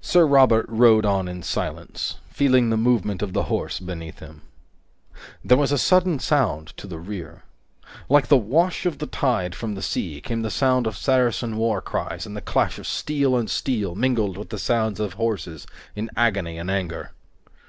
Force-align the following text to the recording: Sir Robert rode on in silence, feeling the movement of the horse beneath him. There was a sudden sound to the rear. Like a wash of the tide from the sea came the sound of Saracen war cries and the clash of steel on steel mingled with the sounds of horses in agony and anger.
Sir 0.00 0.26
Robert 0.26 0.66
rode 0.68 1.06
on 1.06 1.28
in 1.28 1.40
silence, 1.40 2.16
feeling 2.32 2.68
the 2.68 2.76
movement 2.76 3.22
of 3.22 3.32
the 3.32 3.44
horse 3.44 3.78
beneath 3.78 4.18
him. 4.18 4.42
There 5.44 5.56
was 5.56 5.70
a 5.70 5.78
sudden 5.78 6.18
sound 6.18 6.76
to 6.78 6.88
the 6.88 6.98
rear. 6.98 7.44
Like 8.08 8.28
a 8.32 8.36
wash 8.36 8.86
of 8.86 8.98
the 8.98 9.06
tide 9.06 9.54
from 9.54 9.76
the 9.76 9.82
sea 9.82 10.20
came 10.20 10.42
the 10.42 10.50
sound 10.50 10.88
of 10.88 10.96
Saracen 10.96 11.56
war 11.58 11.80
cries 11.80 12.26
and 12.26 12.36
the 12.36 12.40
clash 12.40 12.76
of 12.80 12.88
steel 12.88 13.36
on 13.36 13.46
steel 13.46 13.94
mingled 13.94 14.36
with 14.36 14.48
the 14.50 14.58
sounds 14.58 14.98
of 14.98 15.12
horses 15.12 15.64
in 15.94 16.10
agony 16.16 16.58
and 16.58 16.68
anger. 16.68 17.12